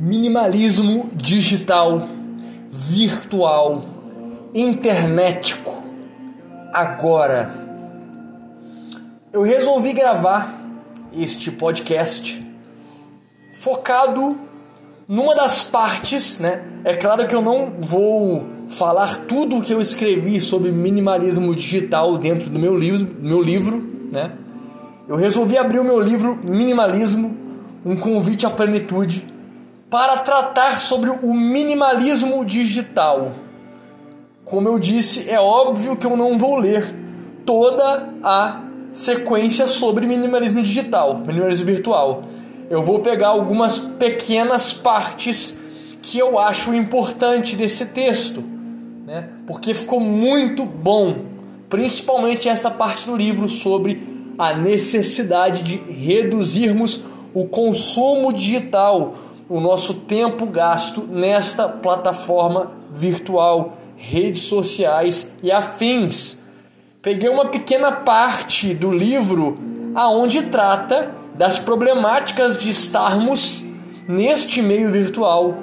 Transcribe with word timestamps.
minimalismo 0.00 1.10
digital, 1.12 2.08
virtual, 2.70 3.84
internetico. 4.54 5.82
Agora, 6.72 7.52
eu 9.30 9.42
resolvi 9.42 9.92
gravar 9.92 10.58
este 11.12 11.50
podcast 11.50 12.42
focado 13.52 14.38
numa 15.06 15.34
das 15.34 15.62
partes, 15.62 16.38
né? 16.38 16.64
É 16.82 16.94
claro 16.94 17.28
que 17.28 17.34
eu 17.34 17.42
não 17.42 17.70
vou 17.82 18.46
falar 18.70 19.26
tudo 19.26 19.58
o 19.58 19.62
que 19.62 19.74
eu 19.74 19.82
escrevi 19.82 20.40
sobre 20.40 20.72
minimalismo 20.72 21.54
digital 21.54 22.16
dentro 22.16 22.48
do 22.48 22.58
meu 22.58 22.74
livro, 22.74 23.16
meu 23.20 23.42
livro, 23.42 24.08
né? 24.10 24.32
Eu 25.06 25.16
resolvi 25.16 25.58
abrir 25.58 25.78
o 25.78 25.84
meu 25.84 26.00
livro 26.00 26.38
Minimalismo, 26.42 27.36
um 27.84 27.96
convite 27.96 28.46
à 28.46 28.50
plenitude, 28.50 29.30
para 29.90 30.18
tratar 30.18 30.80
sobre 30.80 31.10
o 31.10 31.34
minimalismo 31.34 32.44
digital. 32.46 33.32
Como 34.44 34.68
eu 34.68 34.78
disse, 34.78 35.28
é 35.28 35.40
óbvio 35.40 35.96
que 35.96 36.06
eu 36.06 36.16
não 36.16 36.38
vou 36.38 36.56
ler 36.56 36.96
toda 37.44 38.08
a 38.22 38.62
sequência 38.92 39.66
sobre 39.66 40.06
minimalismo 40.06 40.62
digital, 40.62 41.18
minimalismo 41.18 41.66
virtual. 41.66 42.22
Eu 42.68 42.84
vou 42.84 43.00
pegar 43.00 43.28
algumas 43.28 43.78
pequenas 43.78 44.72
partes 44.72 45.56
que 46.00 46.18
eu 46.18 46.38
acho 46.38 46.72
importante 46.72 47.56
desse 47.56 47.86
texto, 47.86 48.42
né? 49.06 49.28
Porque 49.46 49.74
ficou 49.74 50.00
muito 50.00 50.64
bom, 50.64 51.16
principalmente 51.68 52.48
essa 52.48 52.70
parte 52.70 53.06
do 53.06 53.16
livro 53.16 53.48
sobre 53.48 54.32
a 54.38 54.54
necessidade 54.54 55.62
de 55.62 55.76
reduzirmos 55.76 57.04
o 57.34 57.46
consumo 57.46 58.32
digital, 58.32 59.14
o 59.50 59.58
nosso 59.58 59.94
tempo 59.94 60.46
gasto 60.46 61.04
nesta 61.10 61.68
plataforma 61.68 62.70
virtual, 62.94 63.76
redes 63.96 64.42
sociais 64.42 65.34
e 65.42 65.50
afins. 65.50 66.40
Peguei 67.02 67.28
uma 67.28 67.46
pequena 67.46 67.90
parte 67.90 68.72
do 68.72 68.92
livro 68.92 69.58
aonde 69.92 70.42
trata 70.42 71.12
das 71.34 71.58
problemáticas 71.58 72.58
de 72.58 72.70
estarmos 72.70 73.64
neste 74.06 74.62
meio 74.62 74.92
virtual 74.92 75.56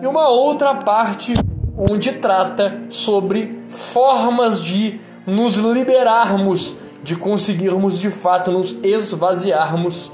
e 0.00 0.06
uma 0.06 0.28
outra 0.28 0.76
parte 0.76 1.34
onde 1.76 2.12
trata 2.12 2.82
sobre 2.88 3.64
formas 3.68 4.62
de 4.62 5.00
nos 5.26 5.56
liberarmos, 5.56 6.78
de 7.02 7.16
conseguirmos 7.16 7.98
de 7.98 8.08
fato 8.08 8.52
nos 8.52 8.76
esvaziarmos 8.84 10.12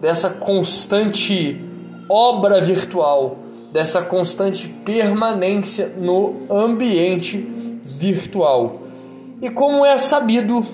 dessa 0.00 0.30
constante 0.30 1.72
obra 2.08 2.60
virtual, 2.60 3.38
dessa 3.72 4.02
constante 4.02 4.68
permanência 4.68 5.92
no 5.98 6.42
ambiente 6.48 7.38
virtual. 7.84 8.82
E 9.42 9.50
como 9.50 9.84
é 9.84 9.98
sabido, 9.98 10.64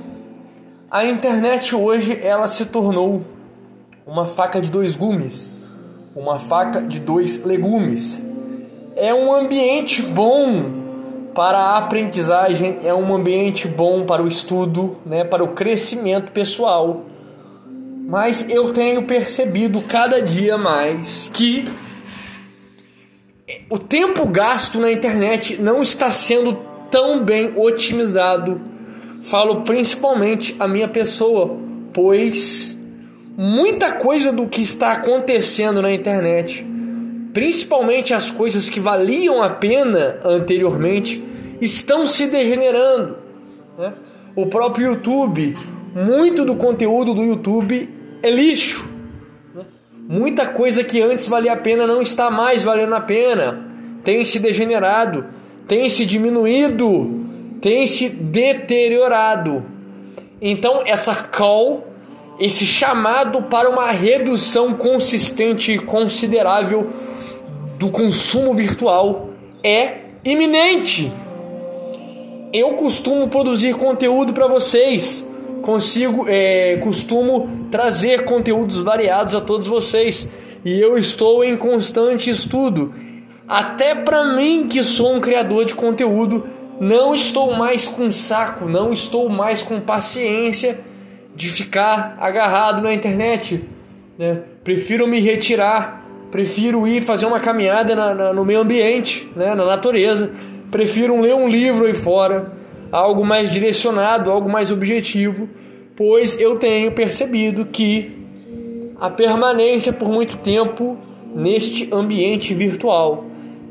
a 0.91 1.05
internet 1.05 1.75
hoje 1.75 2.19
ela 2.23 2.47
se 2.47 2.67
tornou 2.67 3.23
uma 4.07 4.27
faca 4.27 4.61
de 4.61 4.71
dois 4.71 4.97
gumes, 4.97 5.57
uma 6.15 6.39
faca 6.39 6.83
de 6.83 7.01
dois 7.01 7.45
legumes. 7.45 8.23
É 8.97 9.15
um 9.15 9.33
ambiente 9.33 10.03
bom 10.03 10.81
para 11.35 11.59
a 11.59 11.79
aprendizagem, 11.79 12.81
é 12.83 12.93
um 12.93 13.15
ambiente 13.15 13.67
bom 13.69 14.05
para 14.05 14.23
o 14.23 14.29
estudo, 14.29 14.99
né, 15.07 15.25
para 15.25 15.43
o 15.43 15.49
crescimento 15.49 16.33
pessoal. 16.33 17.03
Mas 18.11 18.51
eu 18.51 18.73
tenho 18.73 19.05
percebido 19.05 19.81
cada 19.83 20.21
dia 20.21 20.59
mais 20.59 21.31
que 21.33 21.65
o 23.71 23.79
tempo 23.79 24.27
gasto 24.27 24.81
na 24.81 24.91
internet 24.91 25.63
não 25.63 25.81
está 25.81 26.11
sendo 26.11 26.59
tão 26.91 27.21
bem 27.21 27.53
otimizado. 27.57 28.61
Falo 29.23 29.61
principalmente 29.61 30.57
a 30.59 30.67
minha 30.67 30.89
pessoa, 30.89 31.57
pois 31.93 32.77
muita 33.39 33.93
coisa 33.93 34.33
do 34.33 34.49
que 34.49 34.61
está 34.61 34.91
acontecendo 34.91 35.81
na 35.81 35.93
internet, 35.93 36.67
principalmente 37.33 38.13
as 38.13 38.29
coisas 38.29 38.69
que 38.69 38.81
valiam 38.81 39.41
a 39.41 39.51
pena 39.51 40.19
anteriormente, 40.25 41.23
estão 41.61 42.05
se 42.09 42.27
degenerando. 42.27 43.19
Né? 43.79 43.93
O 44.35 44.47
próprio 44.47 44.89
YouTube, 44.89 45.57
muito 45.95 46.45
do 46.45 46.57
conteúdo 46.57 47.15
do 47.15 47.23
YouTube 47.23 48.00
é 48.23 48.31
lixo. 48.31 48.89
Muita 50.09 50.47
coisa 50.47 50.83
que 50.83 51.01
antes 51.01 51.29
valia 51.29 51.53
a 51.53 51.57
pena 51.57 51.87
não 51.87 52.03
está 52.03 52.31
mais 52.31 52.63
valendo 52.63 52.95
a 52.95 53.01
pena. 53.01 53.67
Tem 54.03 54.25
se 54.25 54.39
degenerado, 54.39 55.27
tem 55.69 55.89
se 55.89 56.05
diminuído, 56.05 57.25
tem 57.61 57.87
se 57.87 58.09
deteriorado. 58.09 59.65
Então, 60.43 60.83
essa 60.85 61.15
call, 61.15 61.87
esse 62.41 62.65
chamado 62.65 63.43
para 63.43 63.69
uma 63.69 63.91
redução 63.91 64.75
consistente 64.75 65.73
e 65.73 65.79
considerável 65.79 66.89
do 67.79 67.91
consumo 67.91 68.55
virtual 68.55 69.31
é 69.63 69.99
iminente. 70.25 71.13
Eu 72.53 72.73
costumo 72.73 73.29
produzir 73.29 73.75
conteúdo 73.75 74.33
para 74.33 74.49
vocês 74.49 75.31
consigo, 75.61 76.27
é, 76.29 76.77
costumo 76.77 77.60
trazer 77.71 78.25
conteúdos 78.25 78.79
variados 78.83 79.35
a 79.35 79.41
todos 79.41 79.67
vocês 79.67 80.33
e 80.65 80.81
eu 80.81 80.97
estou 80.97 81.45
em 81.45 81.57
constante 81.57 82.31
estudo. 82.31 82.95
Até 83.49 83.95
para 83.95 84.37
mim 84.37 84.67
que 84.69 84.83
sou 84.83 85.15
um 85.15 85.21
criador 85.21 85.65
de 85.65 85.75
conteúdo, 85.75 86.47
não 86.81 87.15
estou 87.15 87.55
mais 87.55 87.87
com 87.87 88.11
saco, 88.13 88.67
não 88.67 88.93
estou 88.93 89.29
mais 89.29 89.63
com 89.63 89.81
paciência 89.81 90.81
de 91.35 91.49
ficar 91.49 92.17
agarrado 92.21 92.83
na 92.83 92.93
internet. 92.93 93.65
Né? 94.19 94.43
Prefiro 94.63 95.07
me 95.07 95.21
retirar, 95.21 96.07
prefiro 96.31 96.87
ir 96.87 97.03
fazer 97.03 97.27
uma 97.27 97.41
caminhada 97.41 97.95
na, 97.95 98.15
na, 98.15 98.33
no 98.33 98.45
meio 98.45 98.61
ambiente, 98.61 99.31
né? 99.35 99.55
na 99.55 99.65
natureza. 99.65 100.31
Prefiro 100.71 101.21
ler 101.21 101.35
um 101.35 101.49
livro 101.49 101.85
aí 101.85 101.95
fora 101.95 102.61
algo 102.93 103.25
mais 103.25 103.51
direcionado, 103.51 104.31
algo 104.31 104.49
mais 104.49 104.71
objetivo, 104.71 105.49
pois 106.01 106.41
eu 106.41 106.57
tenho 106.59 106.93
percebido 106.93 107.67
que 107.67 108.11
a 108.99 109.11
permanência 109.11 109.93
por 109.93 110.11
muito 110.11 110.39
tempo 110.39 110.97
neste 111.35 111.91
ambiente 111.93 112.55
virtual, 112.55 113.27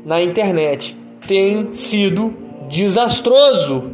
na 0.06 0.22
internet, 0.22 0.96
tem 1.26 1.72
sido 1.72 2.32
desastroso, 2.70 3.90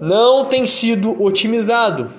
não 0.00 0.46
tem 0.46 0.64
sido 0.64 1.22
otimizado. 1.22 2.10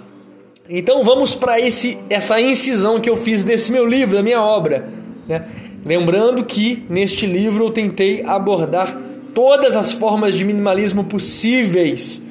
Então 0.70 1.04
vamos 1.04 1.34
para 1.34 1.60
esse 1.60 1.98
essa 2.12 2.40
incisão 2.40 3.00
que 3.00 3.10
eu 3.10 3.18
fiz 3.18 3.44
desse 3.44 3.72
meu 3.72 3.88
livro, 3.88 4.16
da 4.16 4.22
minha 4.22 4.44
obra. 4.44 4.88
Né? 5.28 5.48
Lembrando 5.84 6.46
que 6.46 6.86
neste 6.88 7.26
livro 7.26 7.64
eu 7.64 7.72
tentei 7.72 8.22
abordar 8.24 8.96
todas 9.34 9.76
as 9.76 9.92
formas 9.92 10.36
de 10.36 10.46
minimalismo 10.46 11.06
possíveis 11.06 12.24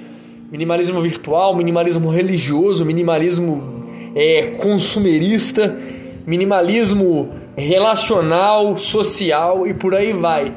minimalismo 0.55 1.03
virtual, 1.03 1.57
minimalismo 1.57 2.09
religioso, 2.09 2.87
minimalismo 2.87 3.85
é, 4.15 4.53
consumerista, 4.57 5.77
minimalismo 6.25 7.35
relacional, 7.57 8.79
social 8.79 9.67
e 9.67 9.75
por 9.75 9.97
aí 9.97 10.13
vai. 10.13 10.55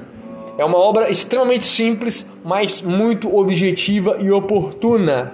É 0.56 0.64
uma 0.64 0.78
obra 0.78 1.10
extremamente 1.10 1.66
simples, 1.66 2.30
mas 2.46 2.80
muito 2.80 3.36
objetiva 3.36 4.18
e 4.22 4.30
oportuna. 4.30 5.34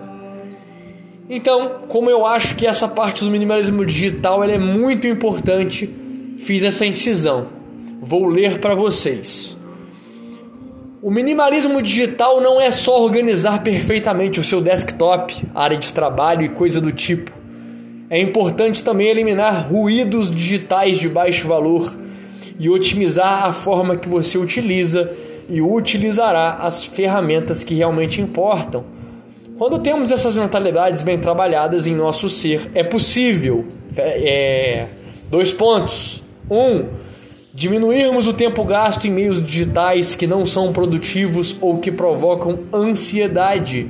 Então, 1.29 1.81
como 1.89 2.09
eu 2.09 2.25
acho 2.25 2.55
que 2.55 2.65
essa 2.65 2.87
parte 2.87 3.25
do 3.25 3.31
minimalismo 3.31 3.85
digital 3.85 4.45
é 4.45 4.57
muito 4.57 5.05
importante, 5.05 5.93
fiz 6.39 6.63
essa 6.63 6.85
incisão. 6.85 7.47
Vou 8.01 8.27
ler 8.27 8.59
para 8.59 8.75
vocês. 8.75 9.57
O 11.03 11.11
minimalismo 11.11 11.81
digital 11.81 12.39
não 12.39 12.61
é 12.61 12.71
só 12.71 13.03
organizar 13.03 13.61
perfeitamente 13.61 14.39
o 14.39 14.43
seu 14.43 14.61
desktop, 14.61 15.45
área 15.53 15.75
de 15.75 15.91
trabalho 15.91 16.43
e 16.43 16.47
coisa 16.47 16.79
do 16.79 16.93
tipo. 16.93 17.29
É 18.09 18.17
importante 18.21 18.81
também 18.81 19.09
eliminar 19.09 19.67
ruídos 19.69 20.31
digitais 20.31 20.97
de 20.97 21.09
baixo 21.09 21.45
valor 21.45 21.93
e 22.57 22.69
otimizar 22.69 23.43
a 23.43 23.51
forma 23.51 23.97
que 23.97 24.07
você 24.07 24.37
utiliza 24.37 25.11
e 25.49 25.61
utilizará 25.61 26.59
as 26.61 26.85
ferramentas 26.85 27.65
que 27.65 27.75
realmente 27.75 28.21
importam. 28.21 28.85
Quando 29.57 29.79
temos 29.79 30.09
essas 30.09 30.37
mentalidades 30.37 31.01
bem 31.01 31.19
trabalhadas 31.19 31.85
em 31.85 31.97
nosso 31.97 32.29
ser, 32.29 32.71
é 32.73 32.81
possível. 32.81 33.65
É, 33.97 34.87
dois 35.29 35.51
pontos. 35.51 36.23
Um, 36.49 36.85
Diminuirmos 37.55 38.27
o 38.27 38.33
tempo 38.33 38.63
gasto 38.63 39.05
em 39.05 39.11
meios 39.11 39.39
digitais 39.39 40.15
que 40.15 40.25
não 40.25 40.43
são 40.43 40.73
produtivos 40.73 41.55
ou 41.61 41.77
que 41.77 41.91
provocam 41.91 42.57
ansiedade. 42.73 43.87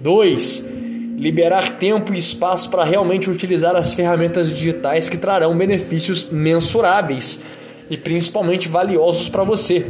2. 0.00 0.70
Liberar 1.16 1.70
tempo 1.70 2.14
e 2.14 2.18
espaço 2.18 2.70
para 2.70 2.84
realmente 2.84 3.28
utilizar 3.28 3.74
as 3.74 3.92
ferramentas 3.92 4.54
digitais 4.54 5.08
que 5.08 5.16
trarão 5.16 5.56
benefícios 5.58 6.28
mensuráveis. 6.30 7.42
e 7.90 7.96
principalmente 7.96 8.68
valiosos 8.68 9.28
para 9.28 9.42
você. 9.42 9.84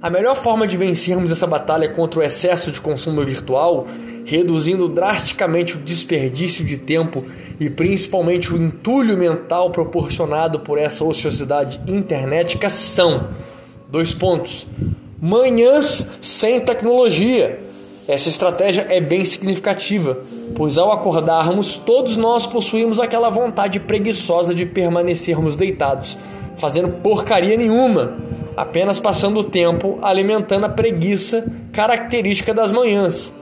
A 0.00 0.08
melhor 0.08 0.36
forma 0.36 0.68
de 0.68 0.76
vencermos 0.76 1.32
essa 1.32 1.46
batalha 1.46 1.88
contra 1.88 2.20
o 2.20 2.22
excesso 2.22 2.70
de 2.70 2.80
consumo 2.80 3.24
virtual, 3.24 3.84
reduzindo 4.24 4.88
drasticamente 4.88 5.76
o 5.76 5.80
desperdício 5.80 6.64
de 6.64 6.78
tempo 6.78 7.24
e 7.58 7.68
principalmente 7.68 8.54
o 8.54 8.56
entulho 8.56 9.18
mental 9.18 9.70
proporcionado 9.70 10.60
por 10.60 10.78
essa 10.78 11.04
ociosidade 11.04 11.80
internética, 11.88 12.70
são 12.70 13.30
dois 13.88 14.14
pontos: 14.14 14.68
manhãs 15.20 16.06
sem 16.20 16.60
tecnologia. 16.60 17.58
Essa 18.06 18.28
estratégia 18.28 18.86
é 18.88 19.00
bem 19.00 19.24
significativa, 19.24 20.22
pois 20.54 20.78
ao 20.78 20.92
acordarmos, 20.92 21.76
todos 21.76 22.16
nós 22.16 22.46
possuímos 22.46 23.00
aquela 23.00 23.28
vontade 23.30 23.80
preguiçosa 23.80 24.54
de 24.54 24.64
permanecermos 24.64 25.56
deitados, 25.56 26.16
fazendo 26.56 26.88
porcaria 27.02 27.56
nenhuma 27.56 28.16
apenas 28.58 28.98
passando 28.98 29.38
o 29.38 29.44
tempo 29.44 30.00
alimentando 30.02 30.66
a 30.66 30.68
preguiça 30.68 31.46
característica 31.72 32.52
das 32.52 32.72
manhãs. 32.72 33.32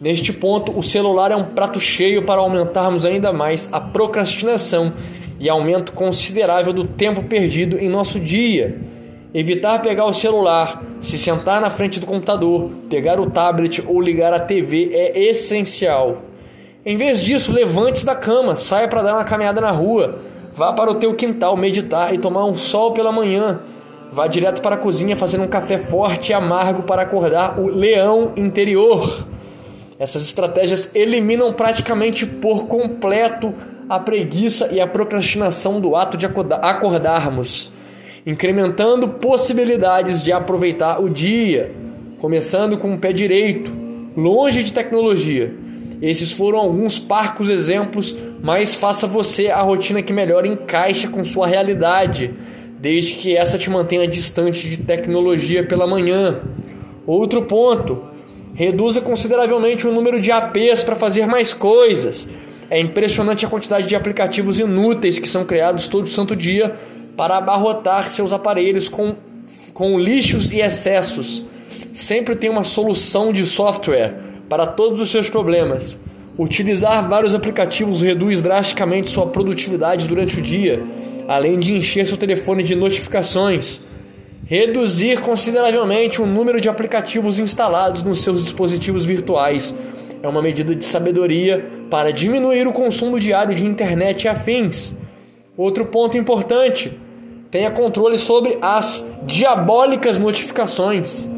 Neste 0.00 0.32
ponto, 0.32 0.76
o 0.76 0.82
celular 0.82 1.30
é 1.30 1.36
um 1.36 1.44
prato 1.44 1.78
cheio 1.78 2.22
para 2.22 2.40
aumentarmos 2.40 3.04
ainda 3.04 3.30
mais 3.30 3.68
a 3.72 3.78
procrastinação 3.78 4.94
e 5.38 5.50
aumento 5.50 5.92
considerável 5.92 6.72
do 6.72 6.84
tempo 6.84 7.24
perdido 7.24 7.76
em 7.78 7.90
nosso 7.90 8.18
dia. 8.18 8.80
Evitar 9.34 9.82
pegar 9.82 10.06
o 10.06 10.14
celular, 10.14 10.82
se 10.98 11.18
sentar 11.18 11.60
na 11.60 11.68
frente 11.68 12.00
do 12.00 12.06
computador, 12.06 12.70
pegar 12.88 13.20
o 13.20 13.30
tablet 13.30 13.84
ou 13.86 14.00
ligar 14.00 14.32
a 14.32 14.40
TV 14.40 14.88
é 14.94 15.24
essencial. 15.24 16.22
Em 16.86 16.96
vez 16.96 17.22
disso, 17.22 17.52
levante-se 17.52 18.06
da 18.06 18.14
cama, 18.14 18.56
saia 18.56 18.88
para 18.88 19.02
dar 19.02 19.12
uma 19.12 19.24
caminhada 19.24 19.60
na 19.60 19.72
rua, 19.72 20.20
vá 20.54 20.72
para 20.72 20.90
o 20.90 20.94
teu 20.94 21.12
quintal 21.14 21.54
meditar 21.54 22.14
e 22.14 22.18
tomar 22.18 22.46
um 22.46 22.56
sol 22.56 22.92
pela 22.92 23.12
manhã 23.12 23.60
Vá 24.14 24.28
direto 24.28 24.62
para 24.62 24.76
a 24.76 24.78
cozinha 24.78 25.16
fazendo 25.16 25.42
um 25.42 25.48
café 25.48 25.76
forte 25.76 26.30
e 26.30 26.32
amargo 26.32 26.84
para 26.84 27.02
acordar 27.02 27.58
o 27.58 27.66
leão 27.66 28.30
interior. 28.36 29.26
Essas 29.98 30.22
estratégias 30.22 30.94
eliminam 30.94 31.52
praticamente 31.52 32.24
por 32.24 32.68
completo 32.68 33.52
a 33.88 33.98
preguiça 33.98 34.68
e 34.70 34.80
a 34.80 34.86
procrastinação 34.86 35.80
do 35.80 35.96
ato 35.96 36.16
de 36.16 36.26
acordarmos, 36.26 37.72
incrementando 38.24 39.08
possibilidades 39.08 40.22
de 40.22 40.30
aproveitar 40.30 41.02
o 41.02 41.10
dia, 41.10 41.74
começando 42.20 42.78
com 42.78 42.94
o 42.94 42.98
pé 42.98 43.12
direito, 43.12 43.74
longe 44.16 44.62
de 44.62 44.72
tecnologia. 44.72 45.52
Esses 46.00 46.30
foram 46.30 46.60
alguns 46.60 47.00
parcos 47.00 47.48
exemplos, 47.48 48.16
mas 48.40 48.76
faça 48.76 49.08
você 49.08 49.50
a 49.50 49.60
rotina 49.60 50.02
que 50.02 50.12
melhor 50.12 50.46
encaixa 50.46 51.08
com 51.08 51.24
sua 51.24 51.48
realidade 51.48 52.32
desde 52.80 53.14
que 53.14 53.36
essa 53.36 53.58
te 53.58 53.70
mantenha 53.70 54.06
distante 54.06 54.68
de 54.68 54.78
tecnologia 54.78 55.64
pela 55.64 55.86
manhã. 55.86 56.40
Outro 57.06 57.42
ponto, 57.42 58.02
reduza 58.54 59.00
consideravelmente 59.00 59.86
o 59.86 59.92
número 59.92 60.20
de 60.20 60.30
APs 60.30 60.82
para 60.82 60.96
fazer 60.96 61.26
mais 61.26 61.52
coisas. 61.52 62.28
É 62.70 62.78
impressionante 62.78 63.44
a 63.44 63.48
quantidade 63.48 63.86
de 63.86 63.94
aplicativos 63.94 64.58
inúteis 64.58 65.18
que 65.18 65.28
são 65.28 65.44
criados 65.44 65.88
todo 65.88 66.08
santo 66.08 66.34
dia 66.34 66.74
para 67.16 67.36
abarrotar 67.36 68.10
seus 68.10 68.32
aparelhos 68.32 68.88
com, 68.88 69.16
com 69.72 69.98
lixos 69.98 70.50
e 70.50 70.60
excessos. 70.60 71.44
Sempre 71.92 72.34
tem 72.34 72.50
uma 72.50 72.64
solução 72.64 73.32
de 73.32 73.44
software 73.44 74.14
para 74.48 74.66
todos 74.66 75.00
os 75.00 75.10
seus 75.10 75.28
problemas. 75.28 75.96
Utilizar 76.36 77.08
vários 77.08 77.34
aplicativos 77.34 78.00
reduz 78.02 78.42
drasticamente 78.42 79.10
sua 79.10 79.26
produtividade 79.26 80.08
durante 80.08 80.40
o 80.40 80.42
dia 80.42 80.84
além 81.28 81.58
de 81.58 81.74
encher 81.74 82.06
seu 82.06 82.16
telefone 82.16 82.62
de 82.62 82.74
notificações, 82.74 83.82
reduzir 84.46 85.20
consideravelmente 85.20 86.20
o 86.20 86.26
número 86.26 86.60
de 86.60 86.68
aplicativos 86.68 87.38
instalados 87.38 88.02
nos 88.02 88.22
seus 88.22 88.42
dispositivos 88.42 89.04
virtuais. 89.04 89.74
É 90.22 90.28
uma 90.28 90.42
medida 90.42 90.74
de 90.74 90.84
sabedoria 90.84 91.64
para 91.90 92.12
diminuir 92.12 92.66
o 92.66 92.72
consumo 92.72 93.18
diário 93.18 93.54
de 93.54 93.66
internet 93.66 94.24
e 94.24 94.28
afins. 94.28 94.94
Outro 95.56 95.86
ponto 95.86 96.16
importante: 96.18 96.98
tenha 97.50 97.70
controle 97.70 98.18
sobre 98.18 98.58
as 98.60 99.14
diabólicas 99.24 100.18
notificações. 100.18 101.30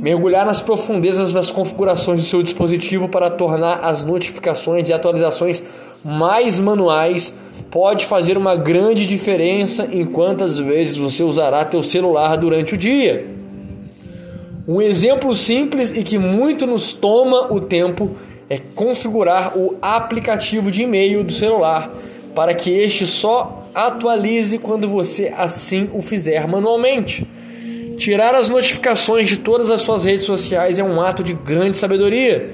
Mergulhar 0.00 0.44
nas 0.44 0.62
profundezas 0.62 1.32
das 1.32 1.50
configurações 1.50 2.20
do 2.20 2.26
seu 2.26 2.42
dispositivo 2.42 3.08
para 3.08 3.30
tornar 3.30 3.84
as 3.84 4.04
notificações 4.04 4.88
e 4.88 4.92
atualizações 4.92 5.62
mais 6.04 6.60
manuais 6.60 7.34
pode 7.70 8.06
fazer 8.06 8.36
uma 8.36 8.56
grande 8.56 9.06
diferença 9.06 9.88
em 9.90 10.04
quantas 10.04 10.58
vezes 10.58 10.96
você 10.98 11.22
usará 11.22 11.64
teu 11.64 11.82
celular 11.82 12.36
durante 12.36 12.74
o 12.74 12.78
dia. 12.78 13.26
Um 14.68 14.80
exemplo 14.80 15.34
simples 15.34 15.96
e 15.96 16.02
que 16.02 16.18
muito 16.18 16.66
nos 16.66 16.92
toma 16.92 17.52
o 17.52 17.60
tempo 17.60 18.16
é 18.50 18.58
configurar 18.58 19.56
o 19.56 19.76
aplicativo 19.80 20.70
de 20.70 20.82
e-mail 20.82 21.24
do 21.24 21.32
celular 21.32 21.90
para 22.34 22.54
que 22.54 22.70
este 22.70 23.06
só 23.06 23.64
atualize 23.74 24.58
quando 24.58 24.88
você 24.88 25.32
assim 25.36 25.88
o 25.94 26.02
fizer 26.02 26.46
manualmente. 26.46 27.26
Tirar 27.96 28.34
as 28.34 28.50
notificações 28.50 29.26
de 29.26 29.38
todas 29.38 29.70
as 29.70 29.80
suas 29.80 30.04
redes 30.04 30.26
sociais 30.26 30.78
é 30.78 30.84
um 30.84 31.00
ato 31.00 31.22
de 31.22 31.32
grande 31.32 31.78
sabedoria. 31.78 32.50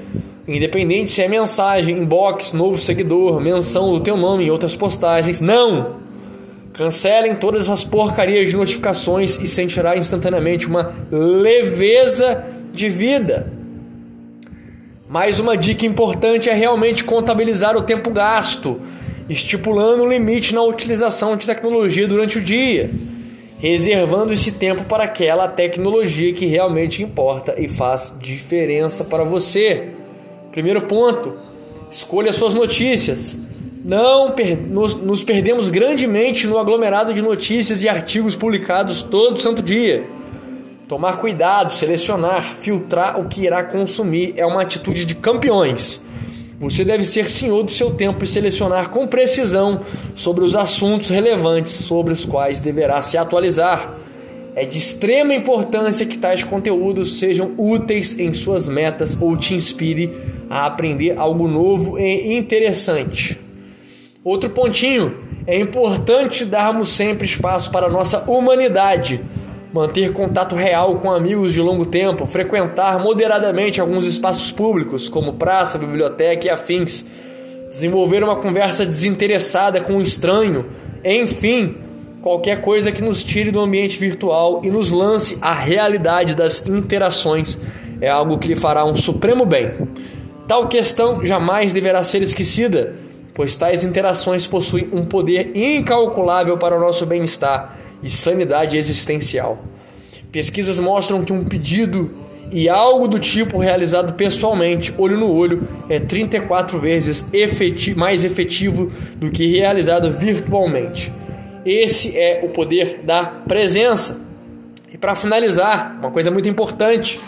Independente 0.47 1.11
se 1.11 1.21
é 1.21 1.29
mensagem, 1.29 1.97
inbox, 1.99 2.53
novo 2.53 2.79
seguidor, 2.79 3.41
menção 3.41 3.93
do 3.93 4.01
teu 4.01 4.17
nome 4.17 4.45
em 4.45 4.51
outras 4.51 4.77
postagens. 4.77 5.41
Não! 5.41 6.01
Cancelem 6.73 7.35
todas 7.35 7.63
essas 7.63 7.83
porcarias 7.83 8.51
de 8.51 8.57
notificações 8.57 9.37
e 9.37 9.47
sentirá 9.47 9.97
instantaneamente 9.97 10.69
uma 10.69 10.95
leveza 11.11 12.45
de 12.73 12.89
vida. 12.89 13.53
Mais 15.09 15.41
uma 15.41 15.57
dica 15.57 15.85
importante 15.85 16.49
é 16.49 16.55
realmente 16.55 17.05
contabilizar 17.05 17.77
o 17.77 17.83
tempo 17.83 18.11
gasto, 18.11 18.81
estipulando 19.29 20.05
um 20.05 20.09
limite 20.09 20.55
na 20.55 20.63
utilização 20.63 21.37
de 21.37 21.47
tecnologia 21.47 22.07
durante 22.07 22.39
o 22.39 22.41
dia 22.41 22.91
reservando 23.63 24.33
esse 24.33 24.51
tempo 24.53 24.83
para 24.85 25.05
aquela 25.05 25.47
tecnologia 25.47 26.33
que 26.33 26.47
realmente 26.47 27.01
importa 27.01 27.55
e 27.57 27.69
faz 27.69 28.17
diferença 28.21 29.05
para 29.05 29.23
você. 29.23 29.91
Primeiro 30.51 30.83
ponto: 30.83 31.35
escolha 31.89 32.33
suas 32.33 32.55
notícias. 32.55 33.39
Não 33.85 34.35
nos, 34.69 34.97
nos 34.97 35.23
perdemos 35.23 35.69
grandemente 35.69 36.47
no 36.47 36.59
aglomerado 36.59 37.15
de 37.15 37.23
notícias 37.23 37.83
e 37.83 37.89
artigos 37.89 38.35
publicados 38.35 39.03
todo 39.03 39.41
santo 39.41 39.63
dia. 39.63 40.07
Tomar 40.89 41.19
cuidado, 41.19 41.73
selecionar, 41.73 42.57
filtrar 42.61 43.19
o 43.19 43.29
que 43.29 43.45
irá 43.45 43.65
consumir 43.65 44.35
é 44.37 44.45
uma 44.45 44.63
atitude 44.63 45.05
de 45.05 45.15
campeões. 45.15 46.05
Você 46.63 46.85
deve 46.85 47.05
ser 47.05 47.29
senhor 47.29 47.65
do 47.65 47.73
seu 47.73 47.91
tempo 47.91 48.23
e 48.23 48.27
selecionar 48.27 48.89
com 48.89 49.05
precisão 49.05 49.81
sobre 50.15 50.45
os 50.45 50.55
assuntos 50.55 51.11
relevantes 51.11 51.73
sobre 51.73 52.13
os 52.13 52.25
quais 52.25 52.61
deverá 52.61 53.03
se 53.03 53.19
atualizar. 53.19 53.99
É 54.55 54.65
de 54.65 54.79
extrema 54.79 55.35
importância 55.35 56.07
que 56.07 56.17
tais 56.17 56.45
conteúdos 56.45 57.19
sejam 57.19 57.53
úteis 57.59 58.17
em 58.17 58.33
suas 58.33 58.69
metas 58.69 59.19
ou 59.21 59.37
te 59.37 59.55
inspire 59.55 60.17
a 60.49 60.65
aprender 60.65 61.19
algo 61.19 61.49
novo 61.49 61.99
e 61.99 62.39
interessante. 62.39 63.41
Outro 64.23 64.49
pontinho, 64.49 65.17
é 65.49 65.59
importante 65.59 66.45
darmos 66.45 66.91
sempre 66.91 67.27
espaço 67.27 67.73
para 67.73 67.87
a 67.87 67.91
nossa 67.91 68.31
humanidade 68.31 69.21
manter 69.73 70.13
contato 70.13 70.55
real 70.55 70.97
com 70.97 71.11
amigos 71.11 71.53
de 71.53 71.61
longo 71.61 71.87
tempo, 71.87 72.27
frequentar 72.27 72.99
moderadamente 72.99 73.81
alguns 73.81 74.07
espaços 74.07 74.53
públicos, 74.53 75.09
como 75.09 75.35
praça, 75.35 75.79
biblioteca 75.79 76.47
e 76.47 76.51
afins, 76.51 77.07
desenvolver 77.71 78.23
uma 78.23 78.37
conversa 78.37 78.85
desinteressada 78.85 79.81
com 79.81 79.95
um 79.95 80.03
estranho, 80.03 80.67
enfim, 81.03 81.77
qualquer 82.21 82.61
coisa 82.61 82.93
que 82.93 83.03
nos 83.03 83.25
tire 83.25 83.51
do 83.51 83.61
ambiente 83.61 83.99
virtual 83.99 84.61
e 84.63 84.71
nos 84.71 84.91
lance 84.91 85.39
à 85.41 85.55
realidade 85.55 86.37
das 86.37 86.67
interações 86.69 87.61
é 88.01 88.11
algo 88.11 88.37
que 88.37 88.49
lhe 88.49 88.57
fará 88.57 88.85
um 88.85 88.95
supremo 88.95 89.47
bem. 89.47 89.73
Tal 90.47 90.69
questão 90.69 91.25
jamais 91.25 91.73
deverá 91.73 92.05
ser 92.05 92.21
esquecida, 92.21 92.95
pois 93.33 93.57
tais 93.57 93.85
interações 93.85 94.47
possuem 94.47 94.91
um 94.93 95.05
poder 95.05 95.53
incalculável 95.55 96.59
para 96.59 96.77
o 96.77 96.81
nosso 96.81 97.07
bem-estar 97.07 97.82
e 98.03 98.11
sanidade 98.11 98.77
existencial. 98.77 99.63
Pesquisas 100.31 100.79
mostram 100.79 101.23
que 101.23 101.33
um 101.33 101.45
pedido 101.45 102.23
e 102.51 102.69
algo 102.69 103.09
do 103.09 103.19
tipo 103.19 103.59
realizado 103.59 104.13
pessoalmente, 104.13 104.95
olho 104.99 105.17
no 105.17 105.33
olho, 105.33 105.67
é 105.89 105.99
34 105.99 106.79
vezes 106.79 107.27
mais 107.97 108.25
efetivo 108.25 108.93
do 109.17 109.31
que 109.31 109.57
realizado 109.57 110.13
virtualmente. 110.13 111.13
Esse 111.65 112.19
é 112.19 112.41
o 112.45 112.51
poder 112.51 113.01
da 113.05 113.25
presença. 113.25 114.21
E 114.93 114.99
para 114.99 115.15
finalizar, 115.15 115.97
uma 115.99 116.11
coisa 116.11 116.31
muito 116.31 116.49
importante: 116.49 117.19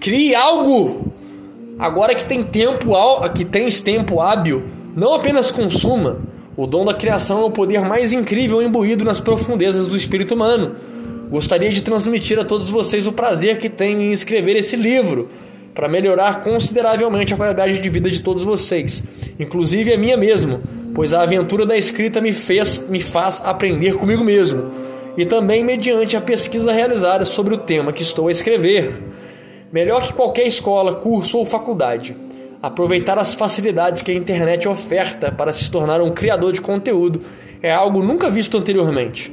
crie 0.00 0.34
algo. 0.34 1.12
Agora 1.78 2.14
que 2.14 2.24
tem 2.24 2.42
tempo, 2.42 2.92
que 3.34 3.44
tens 3.44 3.80
tempo 3.80 4.20
hábil, 4.20 4.64
não 4.96 5.14
apenas 5.14 5.50
consuma, 5.50 6.18
O 6.58 6.66
dom 6.66 6.84
da 6.84 6.92
criação 6.92 7.42
é 7.42 7.44
o 7.44 7.52
poder 7.52 7.82
mais 7.82 8.12
incrível 8.12 8.60
imbuído 8.60 9.04
nas 9.04 9.20
profundezas 9.20 9.86
do 9.86 9.96
espírito 9.96 10.34
humano. 10.34 10.74
Gostaria 11.30 11.70
de 11.70 11.82
transmitir 11.82 12.36
a 12.36 12.44
todos 12.44 12.68
vocês 12.68 13.06
o 13.06 13.12
prazer 13.12 13.60
que 13.60 13.68
tenho 13.68 14.00
em 14.00 14.10
escrever 14.10 14.56
esse 14.56 14.74
livro 14.74 15.28
para 15.72 15.88
melhorar 15.88 16.42
consideravelmente 16.42 17.32
a 17.32 17.36
qualidade 17.36 17.78
de 17.78 17.88
vida 17.88 18.10
de 18.10 18.20
todos 18.22 18.42
vocês, 18.42 19.04
inclusive 19.38 19.92
a 19.92 19.96
minha 19.96 20.16
mesmo, 20.16 20.60
pois 20.96 21.14
a 21.14 21.22
aventura 21.22 21.64
da 21.64 21.76
escrita 21.76 22.20
me 22.20 22.32
fez, 22.32 22.88
me 22.88 22.98
faz 22.98 23.40
aprender 23.44 23.94
comigo 23.94 24.24
mesmo, 24.24 24.68
e 25.16 25.24
também 25.24 25.62
mediante 25.62 26.16
a 26.16 26.20
pesquisa 26.20 26.72
realizada 26.72 27.24
sobre 27.24 27.54
o 27.54 27.58
tema 27.58 27.92
que 27.92 28.02
estou 28.02 28.26
a 28.26 28.32
escrever. 28.32 29.00
Melhor 29.72 30.02
que 30.02 30.12
qualquer 30.12 30.48
escola, 30.48 30.96
curso 30.96 31.38
ou 31.38 31.46
faculdade, 31.46 32.16
aproveitar 32.62 33.18
as 33.18 33.34
facilidades 33.34 34.02
que 34.02 34.10
a 34.10 34.14
internet 34.14 34.66
oferta 34.68 35.30
para 35.30 35.52
se 35.52 35.70
tornar 35.70 36.00
um 36.00 36.10
criador 36.10 36.52
de 36.52 36.60
conteúdo 36.60 37.22
é 37.62 37.72
algo 37.72 38.02
nunca 38.02 38.30
visto 38.30 38.56
anteriormente. 38.56 39.32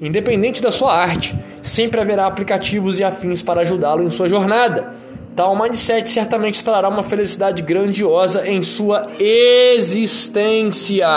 Independente 0.00 0.60
da 0.60 0.72
sua 0.72 0.92
arte, 0.94 1.38
sempre 1.62 2.00
haverá 2.00 2.26
aplicativos 2.26 2.98
e 2.98 3.04
afins 3.04 3.42
para 3.42 3.60
ajudá-lo 3.60 4.02
em 4.02 4.10
sua 4.10 4.28
jornada. 4.28 4.94
Tal 5.36 5.60
mindset 5.60 6.08
certamente 6.08 6.62
trará 6.62 6.88
uma 6.88 7.02
felicidade 7.02 7.62
grandiosa 7.62 8.48
em 8.48 8.62
sua 8.62 9.10
existência. 9.18 11.08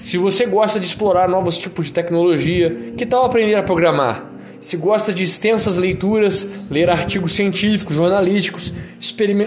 Se 0.00 0.18
você 0.18 0.46
gosta 0.46 0.80
de 0.80 0.86
explorar 0.86 1.28
novos 1.28 1.56
tipos 1.56 1.86
de 1.86 1.92
tecnologia, 1.92 2.92
que 2.96 3.06
tal 3.06 3.24
aprender 3.24 3.54
a 3.54 3.62
programar? 3.62 4.30
Se 4.60 4.76
gosta 4.76 5.12
de 5.12 5.22
extensas 5.24 5.76
leituras, 5.76 6.68
ler 6.70 6.90
artigos 6.90 7.32
científicos, 7.32 7.96
jornalísticos, 7.96 8.72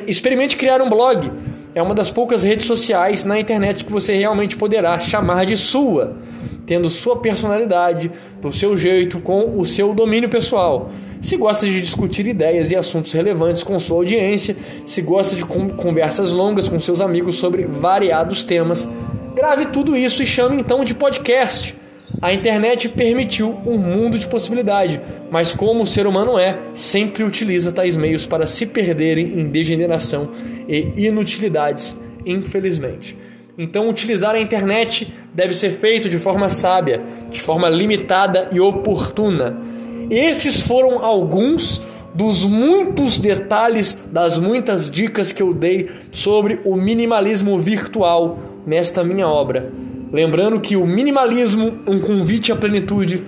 experimente 0.07 0.57
criar 0.57 0.81
um 0.81 0.89
blog. 0.89 1.31
É 1.73 1.81
uma 1.81 1.95
das 1.95 2.09
poucas 2.09 2.43
redes 2.43 2.67
sociais 2.67 3.23
na 3.23 3.39
internet 3.39 3.83
que 3.83 3.91
você 3.91 4.15
realmente 4.15 4.55
poderá 4.55 4.99
chamar 4.99 5.45
de 5.45 5.57
sua 5.57 6.17
tendo 6.65 6.89
sua 6.89 7.17
personalidade, 7.17 8.11
do 8.41 8.51
seu 8.51 8.75
jeito, 8.75 9.19
com 9.19 9.57
o 9.57 9.65
seu 9.65 9.93
domínio 9.93 10.29
pessoal. 10.29 10.89
Se 11.21 11.37
gosta 11.37 11.65
de 11.65 11.81
discutir 11.81 12.25
ideias 12.25 12.71
e 12.71 12.75
assuntos 12.75 13.11
relevantes 13.13 13.63
com 13.63 13.79
sua 13.79 13.97
audiência, 13.97 14.55
se 14.85 15.01
gosta 15.01 15.35
de 15.35 15.45
conversas 15.45 16.31
longas 16.31 16.67
com 16.67 16.79
seus 16.79 17.01
amigos 17.01 17.37
sobre 17.37 17.65
variados 17.65 18.43
temas, 18.43 18.91
grave 19.35 19.67
tudo 19.67 19.95
isso 19.95 20.21
e 20.21 20.25
chame 20.25 20.61
então 20.61 20.83
de 20.83 20.93
podcast. 20.93 21.75
A 22.25 22.33
internet 22.33 22.89
permitiu 22.89 23.55
um 23.67 23.77
mundo 23.77 24.17
de 24.17 24.25
possibilidade, 24.25 24.99
mas 25.29 25.53
como 25.53 25.83
o 25.83 25.85
ser 25.85 26.07
humano 26.07 26.39
é, 26.39 26.57
sempre 26.73 27.23
utiliza 27.23 27.71
tais 27.71 27.95
meios 27.95 28.25
para 28.25 28.47
se 28.47 28.65
perderem 28.65 29.39
em 29.39 29.47
degeneração 29.47 30.31
e 30.67 30.91
inutilidades, 30.97 31.95
infelizmente. 32.25 33.15
Então, 33.55 33.87
utilizar 33.87 34.33
a 34.33 34.41
internet 34.41 35.13
deve 35.35 35.53
ser 35.53 35.69
feito 35.73 36.09
de 36.09 36.17
forma 36.17 36.49
sábia, 36.49 36.99
de 37.29 37.39
forma 37.39 37.69
limitada 37.69 38.49
e 38.51 38.59
oportuna. 38.59 39.61
Esses 40.09 40.61
foram 40.61 41.05
alguns 41.05 41.79
dos 42.15 42.43
muitos 42.43 43.19
detalhes, 43.19 44.09
das 44.11 44.39
muitas 44.39 44.89
dicas 44.89 45.31
que 45.31 45.43
eu 45.43 45.53
dei 45.53 45.91
sobre 46.09 46.59
o 46.65 46.75
minimalismo 46.75 47.59
virtual 47.59 48.39
nesta 48.65 49.03
minha 49.03 49.27
obra. 49.27 49.84
Lembrando 50.15 50.61
que 50.61 50.77
o 50.77 50.85
minimalismo, 50.85 51.77
um 51.85 51.99
convite 51.99 52.49
à 52.49 52.55
plenitude, 52.55 53.21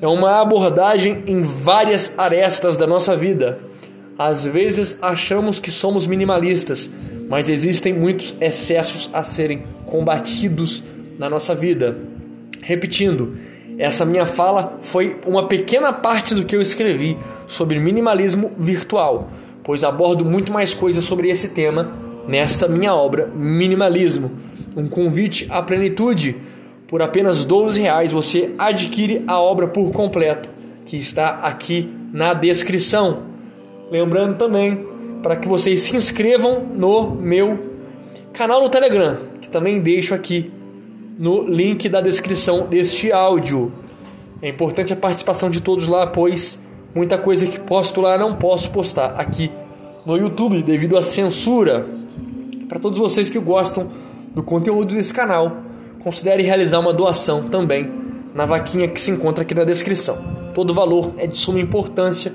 é 0.00 0.08
uma 0.08 0.40
abordagem 0.40 1.22
em 1.24 1.44
várias 1.44 2.18
arestas 2.18 2.76
da 2.76 2.84
nossa 2.84 3.16
vida. 3.16 3.60
Às 4.18 4.44
vezes 4.44 4.98
achamos 5.00 5.60
que 5.60 5.70
somos 5.70 6.04
minimalistas, 6.04 6.92
mas 7.28 7.48
existem 7.48 7.94
muitos 7.94 8.34
excessos 8.40 9.08
a 9.12 9.22
serem 9.22 9.62
combatidos 9.86 10.82
na 11.16 11.30
nossa 11.30 11.54
vida. 11.54 11.96
Repetindo, 12.60 13.36
essa 13.78 14.04
minha 14.04 14.26
fala 14.26 14.80
foi 14.82 15.20
uma 15.24 15.46
pequena 15.46 15.92
parte 15.92 16.34
do 16.34 16.44
que 16.44 16.56
eu 16.56 16.60
escrevi 16.60 17.16
sobre 17.46 17.78
minimalismo 17.78 18.50
virtual, 18.58 19.30
pois 19.62 19.84
abordo 19.84 20.24
muito 20.24 20.52
mais 20.52 20.74
coisas 20.74 21.04
sobre 21.04 21.30
esse 21.30 21.50
tema 21.50 22.02
nesta 22.26 22.66
minha 22.66 22.94
obra 22.94 23.30
Minimalismo, 23.32 24.32
um 24.76 24.88
convite 24.88 25.46
à 25.50 25.62
plenitude. 25.62 26.36
Por 26.86 27.02
apenas 27.02 27.44
12 27.44 27.80
reais 27.80 28.12
você 28.12 28.54
adquire 28.58 29.22
a 29.26 29.40
obra 29.40 29.68
por 29.68 29.92
completo, 29.92 30.50
que 30.84 30.96
está 30.96 31.28
aqui 31.42 31.90
na 32.12 32.34
descrição. 32.34 33.22
Lembrando 33.90 34.36
também 34.36 34.86
para 35.22 35.36
que 35.36 35.48
vocês 35.48 35.82
se 35.82 35.96
inscrevam 35.96 36.64
no 36.74 37.10
meu 37.10 37.72
canal 38.32 38.60
no 38.60 38.68
Telegram, 38.68 39.18
que 39.40 39.48
também 39.48 39.80
deixo 39.80 40.14
aqui 40.14 40.50
no 41.18 41.44
link 41.44 41.88
da 41.88 42.00
descrição 42.00 42.66
deste 42.66 43.12
áudio. 43.12 43.72
É 44.40 44.48
importante 44.48 44.92
a 44.92 44.96
participação 44.96 45.50
de 45.50 45.62
todos 45.62 45.86
lá, 45.86 46.06
pois 46.06 46.60
muita 46.94 47.16
coisa 47.16 47.46
que 47.46 47.60
posto 47.60 48.00
lá 48.00 48.18
não 48.18 48.36
posso 48.36 48.70
postar 48.70 49.14
aqui 49.18 49.50
no 50.04 50.16
YouTube 50.16 50.62
devido 50.62 50.98
à 50.98 51.02
censura. 51.02 51.86
Para 52.68 52.80
todos 52.80 52.98
vocês 52.98 53.30
que 53.30 53.38
gostam 53.38 53.90
do 54.34 54.42
conteúdo 54.42 54.94
desse 54.94 55.12
canal, 55.12 55.58
considere 56.02 56.42
realizar 56.42 56.80
uma 56.80 56.92
doação 56.92 57.48
também 57.48 57.90
na 58.34 58.46
vaquinha 58.46 58.88
que 58.88 59.00
se 59.00 59.10
encontra 59.10 59.42
aqui 59.42 59.54
na 59.54 59.64
descrição. 59.64 60.22
Todo 60.54 60.74
valor 60.74 61.14
é 61.18 61.26
de 61.26 61.38
suma 61.38 61.60
importância 61.60 62.32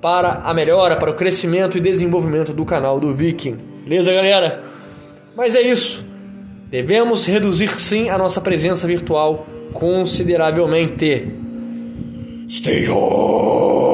para 0.00 0.42
a 0.44 0.54
melhora, 0.54 0.96
para 0.96 1.10
o 1.10 1.14
crescimento 1.14 1.76
e 1.76 1.80
desenvolvimento 1.80 2.52
do 2.52 2.64
canal 2.64 3.00
do 3.00 3.14
Viking. 3.14 3.58
Beleza, 3.84 4.12
galera? 4.12 4.64
Mas 5.36 5.54
é 5.54 5.62
isso. 5.62 6.08
Devemos 6.70 7.24
reduzir 7.24 7.70
sim 7.80 8.08
a 8.08 8.18
nossa 8.18 8.40
presença 8.40 8.86
virtual 8.86 9.46
consideravelmente. 9.72 11.28
Stay 12.48 12.88
on! 12.88 13.87